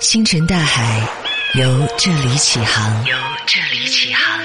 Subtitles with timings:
[0.00, 1.06] 星辰大海
[1.58, 4.40] 由这里起航，由这里起航。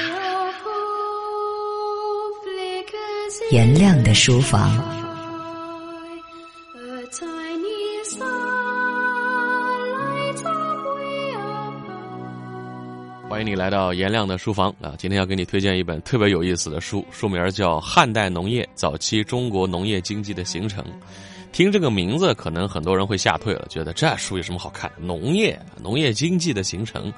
[3.51, 4.71] 颜亮的书房。
[13.29, 14.93] 欢迎你来到颜亮的书房啊！
[14.97, 20.83] 今天要给你推荐一本特别有意思的书，书名叫《汉代农业早期中国农业经济的形成》。
[21.53, 24.95] 听这个名字，可能很多人会吓退了，觉得这书有什么好看的？
[24.99, 27.13] 农业、农业经济的形成。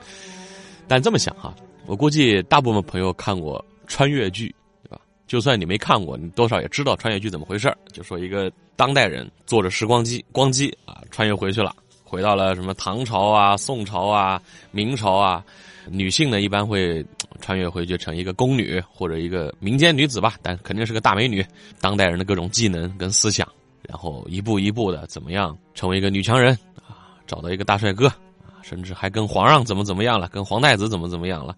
[0.88, 1.56] 但这么想哈，
[1.88, 4.54] 我估计大部分朋友看过穿越剧，
[4.84, 5.02] 对吧？
[5.26, 14.40] 就算你没看过，你多少也知道穿越剧怎么回事就说一个当代人坐着时光机，光机啊，穿越回去了，回到了什么唐朝啊、宋朝啊、
[14.72, 15.44] 明朝啊。
[15.88, 17.06] 女性呢，一般会
[17.40, 21.46] 穿越回去成一个宫女或者一个民间女子吧，但肯定是个大美女。
[21.80, 23.48] 当代人的各种技能跟思想，
[23.96, 26.54] 然后一步一步的怎么样成为一个女强人
[26.86, 28.08] 啊，找到一个大帅哥
[28.44, 31.56] 啊，甚至还跟皇上怎么怎么样了，跟皇太子怎么怎么样了。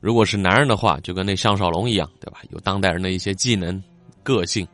[0.00, 2.38] 如果是男人的话，就跟那项少龙一样，对吧？
[2.50, 3.82] 有当代人的一些技能、
[4.22, 4.64] 个性，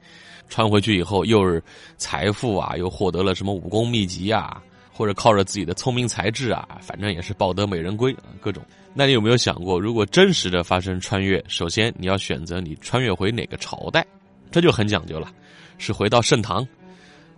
[0.50, 1.64] 穿回去以后又是
[1.96, 4.62] 财富啊，又获得了什么武功秘籍啊。
[4.92, 8.62] 或者靠着自己的聪明才智啊，反正也是抱得美人归啊，各种。
[8.92, 14.06] 那你有没有想过，如果真实的发生穿越，首先你要选择你穿越回哪个朝代？
[14.50, 15.30] 这就很讲究了，
[15.76, 16.66] 是回到盛唐，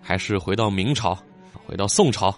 [0.00, 1.18] 还是回到明朝，
[1.66, 2.34] 回到宋朝、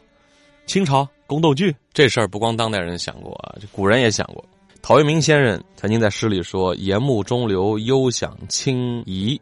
[0.67, 1.75] 清朝宫斗剧？
[1.93, 4.45] 这事儿不光当代人想过啊，这古人也想过。
[4.81, 9.41] 陶渊明先生曾经在诗里说：“沿目中流，悠享清怡，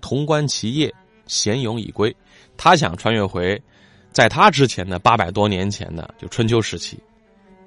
[0.00, 0.94] 潼关其业，
[1.26, 2.14] 闲咏已归。”
[2.58, 3.60] 他想穿越回。
[4.12, 6.98] 在他之前的八百多年前呢，就春秋时期，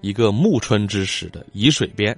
[0.01, 2.15] 一个暮春之时的沂水边，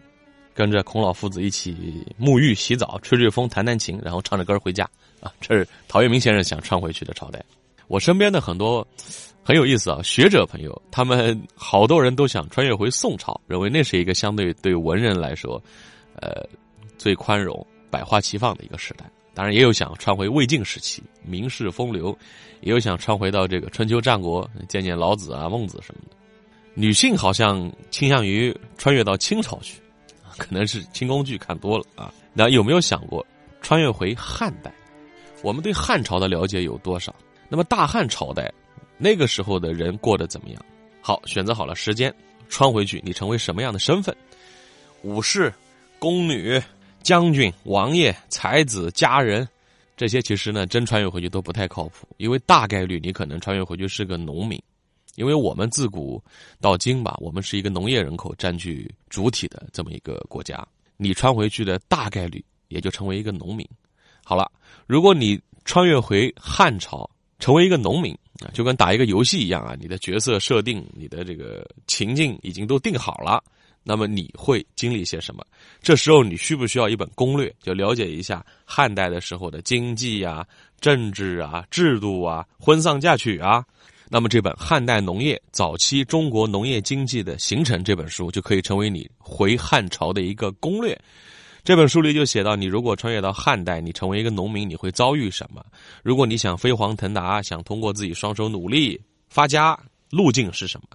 [0.54, 4.84] 跟着孔老夫子一起沐浴洗澡，吹吹风，弹弹琴，然后唱着歌回家
[5.22, 5.32] 啊！
[5.40, 7.42] 这是陶渊明先生想穿回去的朝代。
[7.88, 8.86] 我身边的很多
[9.44, 15.62] 很有意思啊，学者朋友，他们好多人都想穿越回宋朝，认为那是一个相对对文人来说，
[16.16, 16.46] 呃，
[16.98, 19.10] 最宽容、百花齐放的一个时代。
[19.34, 22.18] 当然，也有想穿回魏晋时期，名士风流，
[22.62, 26.16] 也有想穿回到这个春秋战国，见见老子啊、孟子什么的。
[26.74, 29.80] 女性好像倾向于穿越到清朝去，
[30.38, 32.14] 可能是清宫剧看多了啊。
[32.34, 33.26] 那有没有想过
[33.62, 34.74] 穿越回汉代？
[35.44, 37.16] 我们对汉朝的了解有多少？
[37.50, 38.52] 那么大汉朝代
[38.98, 40.66] 那个时候的人过得怎么样？
[41.02, 42.14] 好，选择好了时间，
[42.50, 44.16] 穿回去，你成为什么样的身份？
[45.04, 45.54] 武士、
[46.00, 46.62] 宫女。
[47.04, 49.48] 将军、王爷、才子、佳人，
[49.96, 54.62] 这些其实呢，真穿越回去都不太靠谱，因为大概率你可能穿越回去是个农民，
[55.16, 56.22] 因为我们自古
[56.60, 63.66] 到今吧，我们是一个农业人口占据主体的这么一个国家，你穿回去的大概率也就成为一个农民。
[64.26, 64.52] 好了，
[64.86, 67.10] 如果你穿越回汉朝，
[67.40, 73.44] 成为一个农民啊，就跟打一个游戏一样啊，你的角色设定、你的这个情境已经都定好了。
[73.84, 75.46] 那么你会经历些什么？
[75.82, 80.46] 这时候你需不需要一本攻略，就了解一下汉代的时候的经济啊、
[80.82, 83.64] 政治啊、制度啊、婚丧嫁娶啊？
[84.10, 90.98] 那么这本《汉代农业早期中国农业经济的形成》这本书就可以成为你回汉朝的一个攻略。
[91.68, 95.62] 这本书里就写到，你如果穿越到汉代，你成为一个农民，你会遭遇什么？
[96.02, 98.98] 如果你想飞黄腾达，想通过自己双手努力
[99.28, 99.78] 发家，
[100.10, 100.88] 路径是什么？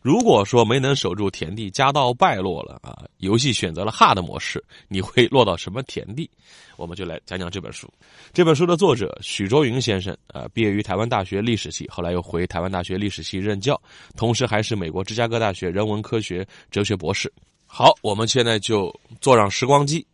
[0.00, 6.30] 如果说没能守住田地，家道败落了啊，游戏选择了 hard 模式，你会落到什么田地？
[6.78, 7.86] 我们就来讲讲这本书。
[8.32, 13.78] 这本书的作者许卓云先生，呃，毕业于台湾大学历史系，后来又回台湾大学历史系任教，
[14.16, 17.30] 同时还是美国芝加哥大学人文科学哲学博士。
[17.66, 20.06] 好，我们现在就坐上时光机，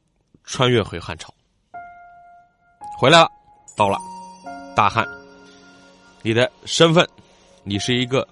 [0.50, 1.32] 穿越回汉朝。
[2.98, 3.28] 回来了，
[3.76, 3.96] 到了
[4.74, 5.06] 大汉，
[6.22, 7.06] 你的身份，
[7.62, 8.26] 你是一个。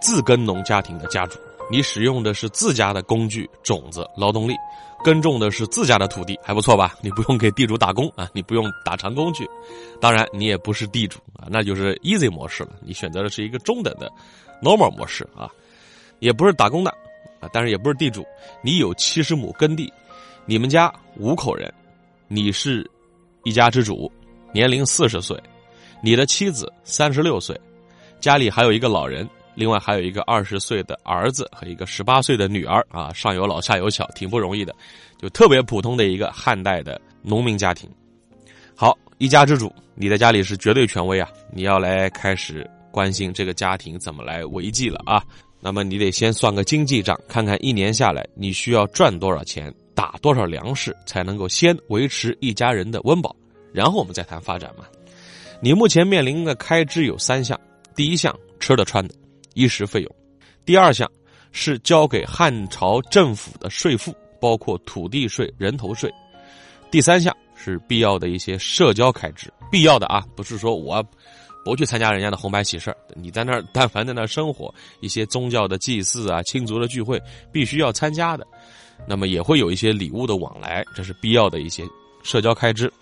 [0.00, 1.38] 自耕农家庭的家主，
[1.70, 4.54] 你使用的是自家的工具、种子、劳动力，
[5.02, 6.94] 耕种的是自家的土地，还不错吧？
[7.00, 9.48] 你不用给地主打工啊，你不用打长工去。
[10.02, 12.72] 当然，你也不是地主啊，那就是 easy 模式了。
[12.82, 14.12] 你选择的是一个中等的
[14.62, 15.48] normal 模式啊，
[16.18, 16.90] 也不是打工的
[17.40, 18.26] 啊，但是也不是地主。
[18.60, 19.90] 你有七十亩耕地，
[20.46, 21.72] 你们家五口人，
[22.28, 22.88] 你是
[23.44, 24.12] 一家之主，
[24.52, 25.40] 年龄四十岁，
[26.02, 27.58] 你的妻子三十六岁，
[28.20, 29.28] 家里还有一个老人。
[29.54, 34.74] 另外还有一个二十岁的儿子和一个十八岁的女儿啊，上有老下有小，挺不容易的，
[35.16, 37.88] 就特别普通的一个汉代的农民家庭。
[38.74, 45.22] 好，一家之主，你在家里是绝对权威啊，你要来开始关心这个家庭怎么来维系了啊。
[45.60, 49.72] 那么你得先算个经济账，看看一年下来你需要赚多少钱，
[50.04, 53.34] 打多少粮食，才能够先维持一家人的温饱，
[53.72, 54.84] 然后我们再谈发展嘛。
[55.62, 57.58] 你目前面临的开支有三项，
[57.96, 59.14] 第一项吃的穿的。
[59.54, 60.14] 衣食费用，
[60.66, 61.10] 第二项
[61.52, 66.12] 是交给汉朝政府的税赋，包括土地税、人头税。
[66.90, 71.02] 第三项是必要的一些社交开支，必要的啊，不是说我
[71.64, 77.18] 不去参加人家的红白喜事你在那儿但凡在那儿生活，一些宗教的祭祀啊、亲族的聚会，
[77.50, 78.46] 必须要参加的。
[79.06, 81.84] 那么也会有一些礼物的往来，这是必要的一些
[82.22, 82.92] 社交开支。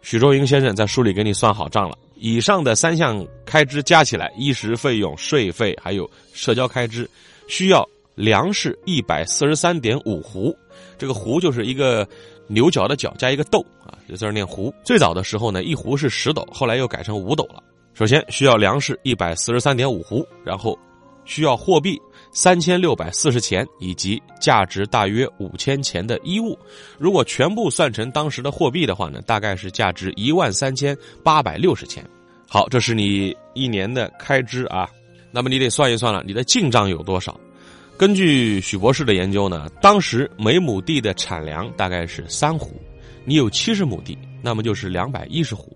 [0.00, 7.08] 许周英先生在书里给你算好账了，以上的三项开支加起来，衣食费用、税费还有社交开支，
[7.48, 10.56] 需要粮食一百四十三点五斛。
[10.96, 12.08] 这个斛就是一个
[12.46, 14.72] 牛角的角加一个斗啊，这字念斛。
[14.84, 17.62] 最早的时候呢，一斛是十斗，后来又改成五斗了。
[17.92, 20.78] 首先需要粮食一百四十三点五斛，然后
[21.28, 22.00] 需要货币。
[22.30, 26.56] 三千六百四十钱，以及价值大约五千钱的衣物，
[26.98, 32.04] 如果全部算成当时的货币的话呢，大概是价值一万三千八百六十钱。
[32.46, 34.88] 好，这是你一年的开支啊。
[35.32, 37.38] 那么你得算一算了，你的进账有多少？
[37.96, 42.68] 根据许博士的研究呢，当时每亩地的产粮大概是三斛，
[43.24, 45.66] 你有七十亩地，那么就是两百一十斛。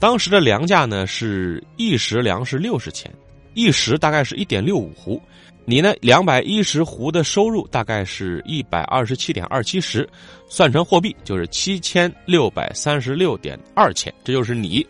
[0.00, 3.12] 当时的粮价呢是一石粮食六十钱，
[3.54, 5.20] 一石大概是一点六五斛。
[5.64, 5.94] 你呢？
[6.00, 10.08] 两百一十斛的收入大概是一百二十七点二七十，
[10.48, 14.84] 算成货币就是七千六百三十六点二钱，这就是你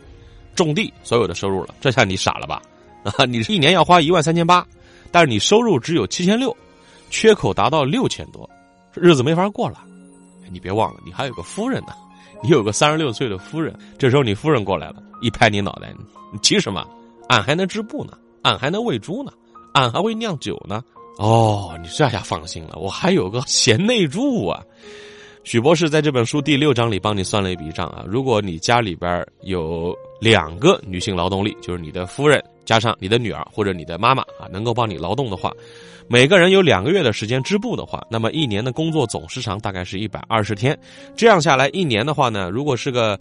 [0.54, 1.74] 种地所有的收入了。
[1.78, 2.62] 这下你傻了吧？
[3.04, 4.66] 啊， 你是一年要花一万三千八，
[5.10, 6.56] 但是你收入只有七千六，
[7.10, 8.48] 缺口达到六千多，
[8.94, 9.84] 日子没法过了。
[10.50, 11.92] 你别忘了，你还有个夫人呢，
[12.42, 13.78] 你有个三十六岁的夫人。
[13.98, 15.92] 这时候你夫人过来了，一拍你脑袋，
[16.32, 16.82] 你急什么？
[17.28, 18.12] 俺还能织布呢，
[18.42, 19.32] 俺还能喂猪呢。
[19.74, 20.82] 俺还会酿酒呢，
[21.18, 24.62] 哦，你这下放心了，我还有个贤内助啊。
[25.44, 35.50] 许博士在这本书第六章里帮你算了一笔账啊，如果你家里边有两个女性劳动力，就是你的夫人加上你的女儿或者你的妈妈啊，能够帮你劳动的话，
[36.06, 40.78] 每个人有两个月的时间织布的话，那么一年的工作总时长大概是一百二十天。
[41.16, 43.18] 这样下来一年的话呢，如果是个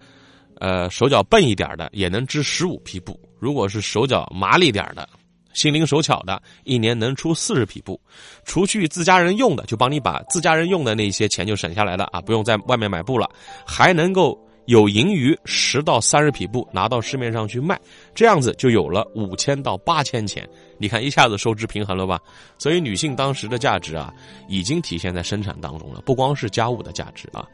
[0.61, 5.09] 呃手脚笨一点的，也能织十五匹布；如果是手脚麻利点的。
[5.53, 7.99] 心灵手巧的，一年能出四十匹布，
[8.45, 13.29] 除去自家人用的，就帮你把自家人用的那些钱就省下来了啊，不用在外面买布了，
[13.67, 17.79] 还能够有盈余十到三十匹布拿到市面上去卖，
[18.13, 20.47] 这样子就有了五千到八千钱。
[20.77, 22.19] 你看，一下子收支平衡了吧？
[22.57, 24.13] 所以女性当时的价值啊，
[24.47, 27.45] 已经体现在生产当中了，不光是家务的价值啊。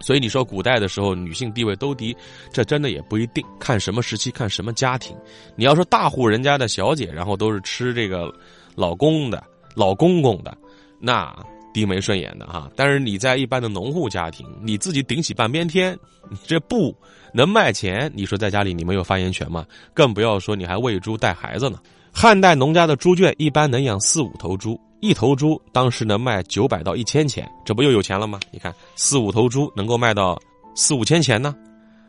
[0.00, 2.14] 所以你说古代的时候女性地位都低，
[2.52, 5.16] 这真的也不一定，看什么时期，看什么家庭。
[5.54, 8.30] 你要说大户人家的小姐，然后都是吃这个
[8.74, 9.42] 老公的、
[9.74, 10.56] 老公公的，
[11.00, 11.34] 那
[11.76, 12.70] 低眉顺眼的哈。
[12.74, 15.94] 但是你在一般的农户家庭，你自己顶起半边天，
[16.30, 16.96] 你这布
[17.34, 19.66] 能卖钱，你说在家里你没有发言权吗？
[19.92, 21.78] 更不要说你还喂猪带孩子呢。
[22.10, 28.40] 汉代农家的猪圈一般能养四五头猪，一头猪当时能卖九百到一千钱，这不又有钱了吗？
[28.50, 30.40] 你看四五头猪能够卖到
[30.74, 31.54] 四五千钱呢。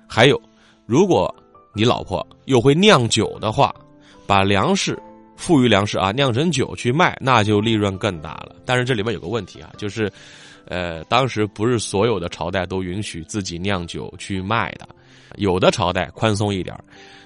[0.08, 0.42] 还有，
[0.86, 1.36] 如果
[1.76, 3.76] 你老婆又会酿酒的话，
[4.26, 4.98] 把粮食、
[5.38, 8.56] 富余粮食啊酿成酒去卖，那就利润更大了。
[8.66, 10.12] 但是这里面有个问题啊，就是，
[10.66, 14.90] 呃，当时不是所有的朝代都允许自己酿酒去卖的，
[15.36, 16.76] 有的朝代宽松一点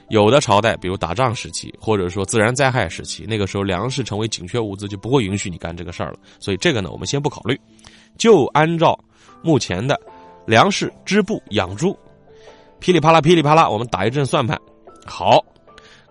[0.09, 6.19] 有的朝代，比如打仗时期，或者说自然灾害时期，那个时候粮食成为紧缺物资，就不会允许你干这个事儿了。
[6.37, 7.57] 所以这个呢，我们先不考虑，
[8.17, 8.99] 就按照
[9.41, 9.97] 目前的
[10.45, 11.97] 粮食、织布、养猪，
[12.79, 14.59] 噼里啪啦、噼里啪啦，我们打一阵算盘。
[15.05, 15.41] 好，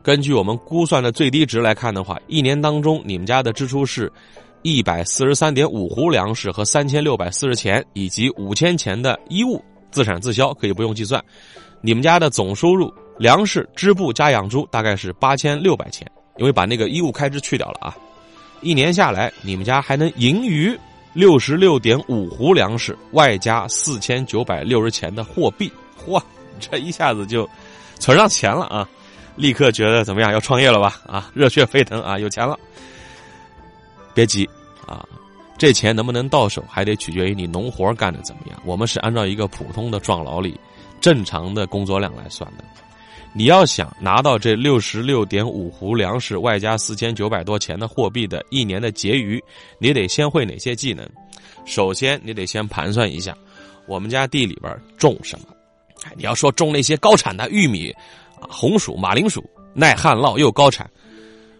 [0.02, 4.12] 根据我们估算的最低值来看的话，一年当中你们家的支出是
[4.62, 11.22] 一百四十三点五斛粮食和三千六百四十钱，以及五千钱的衣物，自产自销可以不用计算。
[11.80, 12.92] 你们家的总收入。
[13.18, 17.94] 粮食、织布加养猪大概是八千六百钱，因为把那个衣物开支去掉了啊。
[18.62, 20.74] 一年下来，你们家还能盈余
[21.12, 25.70] 六十六点五斛粮食，外加四千九百六十钱的货币。
[26.02, 26.18] 嚯，
[26.58, 27.46] 这一下子就
[27.98, 28.88] 存上钱了啊！
[29.36, 30.32] 立刻觉得怎么样？
[30.32, 31.00] 要创业了吧？
[31.06, 32.18] 啊，热血沸腾啊！
[32.18, 32.58] 有钱了。
[34.12, 34.48] 别急
[34.86, 35.06] 啊，
[35.56, 38.60] 这钱能不能到手，还得取决于你农活干的怎么样。
[38.64, 40.58] 我们是按照一个普通的壮劳力、
[41.00, 42.64] 正常的工作量来算的。
[43.32, 49.42] 你要想拿到这六十六点五斛粮食，外加四千九百多钱的货币的一年的结余，
[49.78, 51.08] 你得先会哪些技能？
[51.64, 53.32] 首先，你得先盘算一下，
[53.86, 55.46] 我们家地里边种什么。
[56.16, 57.94] 你要说种那些高产的玉米、
[58.48, 59.44] 红薯、马铃薯，
[59.74, 60.88] 耐旱涝又高产，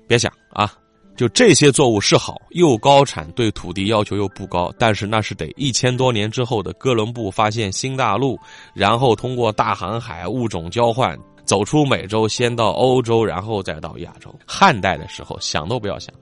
[0.06, 0.72] 别想啊！
[1.16, 8.38] 就这些作物是好，又高产，对土地要求又不高，但是那是得一千多年之后的哥伦布发现新大陆，
[8.74, 11.18] 然后通过大航海、物种交换。
[11.46, 14.32] 走出美洲，先到欧洲，然后再到亚洲。
[14.46, 16.14] 汉代的时候，想都不要想，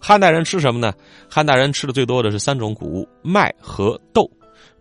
[0.00, 0.92] 汉代人吃什么呢？
[1.30, 4.28] 汉代人吃的最多的是三种谷物：麦和豆。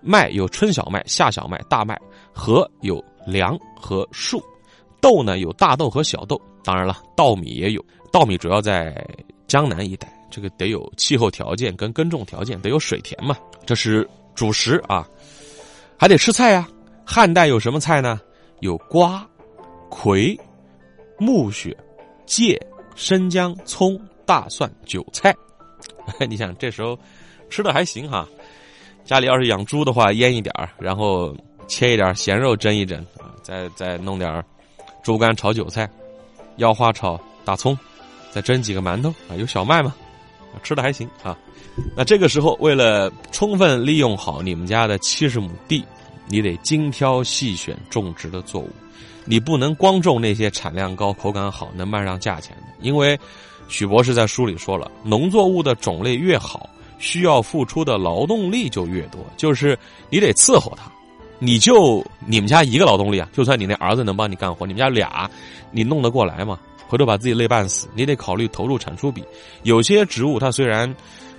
[0.02, 1.96] 麦有春小麦、夏小麦、大麦；
[2.34, 4.44] 禾有粮和粟。
[5.04, 6.42] 豆呢有大豆和小豆。
[6.64, 7.86] 当然了，稻米也有。
[8.12, 9.06] 稻米主要在
[9.46, 13.36] 江南一带，这个得有气候条件跟耕种条件，得有水田嘛。
[13.66, 15.06] 这是主食啊，
[16.00, 16.66] 还得吃菜呀。
[17.06, 18.22] 汉代有什么菜呢？
[18.62, 19.28] 有瓜、
[19.90, 20.40] 葵、
[21.20, 21.78] 木屑、
[22.26, 22.58] 芥、
[22.96, 24.00] 生姜、葱。
[24.26, 25.36] 大蒜、韭菜，
[26.30, 26.98] 你想这时候
[27.50, 28.26] 吃的还行哈。
[29.04, 31.36] 家里要是养猪的话，腌一点然后
[31.68, 34.42] 切一点咸肉蒸一蒸啊，再再弄点
[35.04, 35.88] 猪肝炒韭菜，
[36.58, 37.78] 腰花炒大葱，
[38.32, 39.94] 再蒸几个馒头啊，有小麦嘛，
[40.64, 41.38] 吃的还行啊。
[41.96, 45.84] 那这个时候，为了充分利用好你们家的七十亩地，
[46.28, 48.70] 你得精挑细选种植的作物，
[49.26, 53.20] 你不能光种那些产量高、口感好、能卖上价钱的，因为。
[53.70, 56.70] 许博士在书里说了，农作物的种类越好，
[57.00, 59.26] 需要付出的劳动力就越多。
[59.38, 59.76] 就是
[60.10, 60.92] 你得伺候它，
[61.44, 65.30] 你就你们家一个劳动力啊，就算你那儿子能帮你干活，你们家俩，
[65.72, 66.58] 你弄得过来吗？
[66.88, 69.22] 回头把自己累半死，你得考虑投入产出比。
[69.64, 70.94] 有些植物它虽然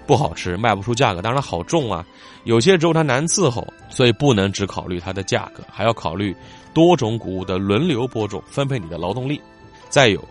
[0.06, 2.04] 不好吃，卖不出价格，但是它好种啊；
[2.44, 6.36] 有些植物它难伺候，所以不能只考虑它的价格，还要考虑
[6.74, 9.40] 多种谷物的轮流播种，分配你的劳动力。
[9.88, 10.22] 再有。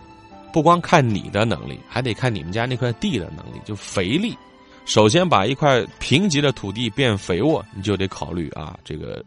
[0.52, 4.38] 不光看你的能力，还得看你们家那块地的能力，就肥力。
[4.84, 9.24] 首先把一块贫瘠的土地变肥沃，你就得考虑啊，这个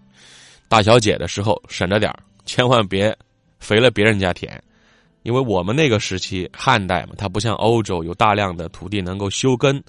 [0.70, 2.14] 大小姐的时候省着点
[2.46, 3.16] 千万别
[3.60, 4.62] 肥了别人家田。
[5.24, 9.82] 因为我们那个时期汉代嘛，它不像欧洲有大量的土地能够休耕。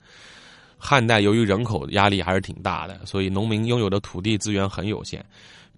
[0.78, 5.25] 汉代由于人口压力还是挺大的，所以农民拥有的土地资源很有限，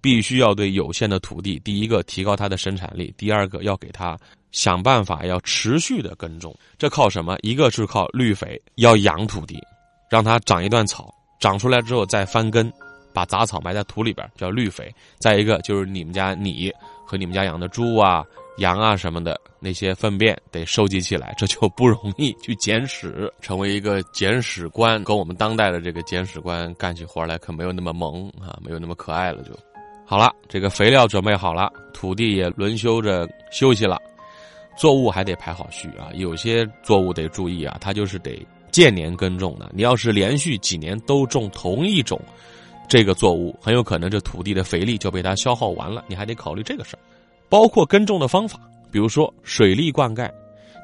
[0.01, 4.17] 必须要对有限的土地，第一个提高它的生产力，第二个要给它。
[4.51, 7.37] 想办法要持续的耕种，这靠什么？
[7.41, 9.57] 一个是靠绿肥，要养土地，
[10.11, 12.69] 让它长一段草，长出来之后再翻根，
[13.13, 14.93] 把杂草埋在土里边，叫绿肥。
[15.19, 16.69] 再一个就是你们家你
[17.05, 18.25] 和你们家养的猪啊、
[18.57, 29.41] 羊啊什么的那些粪便得收集起来，这就不容易去捡屎，成为一个捡屎官，跟我们当代的这个捡屎官干起活来可没有那么萌啊，没有那么可爱了。
[29.43, 29.57] 就
[30.05, 33.97] 好了，这个肥料准备好了，土地也轮休着休息了。
[34.77, 39.69] 作物还得排好序啊，有些作物得注意啊，它就是得间年耕种的。
[39.73, 42.19] 你要是连续几年都种同一种
[42.89, 46.03] 这个作物，很有可能这土地的肥力就被它消耗完了。
[46.07, 46.99] 你还得考虑这个事儿，
[47.49, 48.59] 包括耕种的方法，
[48.91, 50.29] 比如说水利灌溉。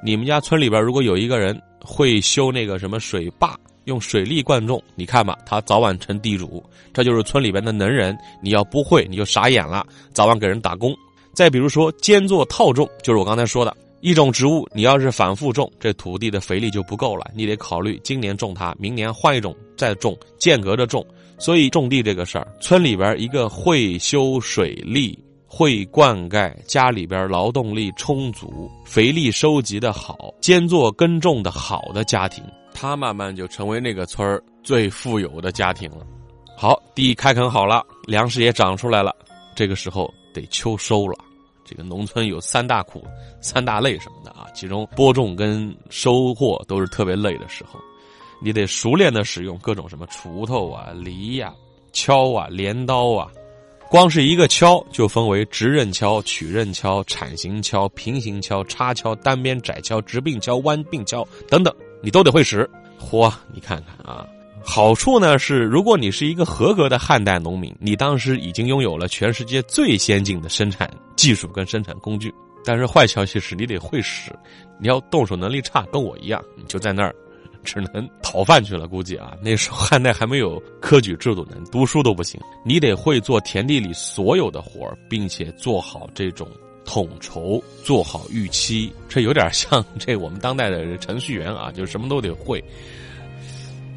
[0.03, 6.63] 你们家村里边如果有一个人会修那个什么水坝，用水利灌种，你看吧，他早晚成地主。
[6.93, 8.17] 这就是村里边的能人。
[8.41, 10.95] 你要不会，你就傻眼了，早晚给人打工。
[11.33, 13.75] 再比如说间作套种，就是我刚才说的。
[14.07, 17.29] 一种植物，你要是反复种，这土地的肥力就不够了。
[17.35, 21.05] 你得考虑今年种它，明年换一种再种，间隔着种。
[21.37, 32.41] 所以种地这个事儿，村里边一个会修水利、会灌溉、家里边劳动力充足、肥力收集的好、兼做耕种的好的家庭，
[32.73, 36.07] 他慢慢就成为那个村儿最富有的家庭了。
[36.55, 39.13] 好，地开垦好了，粮食也长出来了，
[39.53, 41.26] 这个时候得秋收了。
[41.67, 43.05] 这个农村有三大苦、
[43.41, 47.77] 三大累什么的啊，其中播种跟收获都是特别累的时候，
[48.41, 51.53] 你得熟练的使用各种什么锄头啊、犁呀、
[51.91, 53.29] 锹啊、镰刀啊，
[53.89, 62.69] 光是一个锹就分为直刃锹、曲刃锹、铲形锹、平行锹、叉锹、单边窄锹、直柄锹、弯柄锹等等，你都得会使。
[62.99, 64.25] 嚯，你看看啊！
[64.63, 72.33] 好处呢是，如果你是一个合格的汉代农民，你当时已经拥有了全世界最先进的生产技术跟生产工具。
[72.65, 74.29] 但是坏消息是你得会使，
[74.77, 77.15] 你要动手能力差，跟我一样，你就在那儿
[77.63, 78.89] 只能讨饭去了。
[78.89, 82.39] 估计啊，那时候汉代还没有科举制度呢，读书都不行。
[82.65, 86.45] 你得会做田地里所有的活并且做好这种
[86.83, 88.91] 统筹，做好预期。
[89.07, 92.61] 这有点像这我们当代的程序员啊，就什么都得会。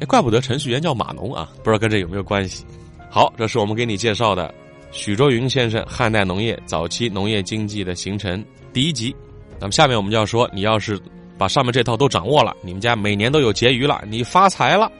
[0.01, 2.65] 哎，怪不得程序员叫码农啊，不知道跟这有没有关系？
[3.07, 4.51] 好，这是我们给你介绍的
[4.91, 8.43] 许倬云先生汉代农业早期农业经济的形成
[8.73, 9.15] 第一集。
[9.59, 10.99] 那么下面我们就要说，你要是
[11.37, 14.91] 把上面这套都掌握了，你们家每年都有结余了，你发财了，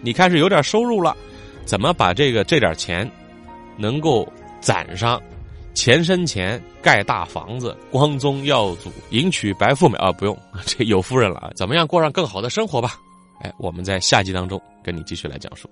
[0.00, 1.14] 你开始有点收入了，
[1.66, 3.10] 怎么把这个这点钱
[3.76, 4.26] 能够
[4.62, 5.20] 攒上，
[5.74, 10.10] 钱生钱盖大房子，光宗耀祖，迎娶白富美啊？
[10.12, 10.34] 不用，
[10.64, 12.98] 这有夫人了，怎么样过上更好的生活吧？
[13.40, 15.68] 哎，我们在下集当中跟你继续来讲述。